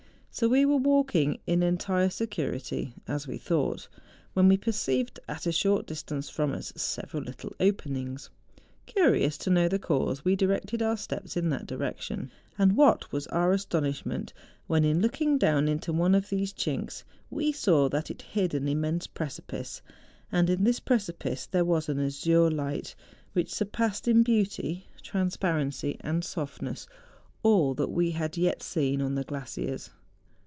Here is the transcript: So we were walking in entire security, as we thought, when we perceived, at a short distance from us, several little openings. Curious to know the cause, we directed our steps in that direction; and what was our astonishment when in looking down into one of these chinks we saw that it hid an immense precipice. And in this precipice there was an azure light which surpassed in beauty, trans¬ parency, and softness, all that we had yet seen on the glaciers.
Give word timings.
So 0.33 0.47
we 0.47 0.63
were 0.63 0.77
walking 0.77 1.39
in 1.45 1.61
entire 1.61 2.09
security, 2.09 2.93
as 3.05 3.27
we 3.27 3.37
thought, 3.37 3.89
when 4.33 4.47
we 4.47 4.55
perceived, 4.55 5.19
at 5.27 5.45
a 5.45 5.51
short 5.51 5.85
distance 5.85 6.29
from 6.29 6.53
us, 6.53 6.71
several 6.77 7.21
little 7.23 7.53
openings. 7.59 8.29
Curious 8.85 9.37
to 9.39 9.49
know 9.49 9.67
the 9.67 9.77
cause, 9.77 10.23
we 10.23 10.37
directed 10.37 10.81
our 10.81 10.95
steps 10.95 11.35
in 11.35 11.49
that 11.49 11.67
direction; 11.67 12.31
and 12.57 12.77
what 12.77 13.11
was 13.11 13.27
our 13.27 13.51
astonishment 13.51 14.31
when 14.67 14.85
in 14.85 15.01
looking 15.01 15.37
down 15.37 15.67
into 15.67 15.91
one 15.91 16.15
of 16.15 16.29
these 16.29 16.53
chinks 16.53 17.03
we 17.29 17.51
saw 17.51 17.89
that 17.89 18.09
it 18.09 18.21
hid 18.21 18.53
an 18.53 18.69
immense 18.69 19.07
precipice. 19.07 19.81
And 20.31 20.49
in 20.49 20.63
this 20.63 20.79
precipice 20.79 21.45
there 21.45 21.65
was 21.65 21.89
an 21.89 21.99
azure 21.99 22.49
light 22.49 22.95
which 23.33 23.53
surpassed 23.53 24.07
in 24.07 24.23
beauty, 24.23 24.87
trans¬ 25.03 25.37
parency, 25.37 25.97
and 25.99 26.23
softness, 26.23 26.87
all 27.43 27.73
that 27.73 27.91
we 27.91 28.11
had 28.11 28.37
yet 28.37 28.63
seen 28.63 29.01
on 29.01 29.15
the 29.15 29.25
glaciers. 29.25 29.89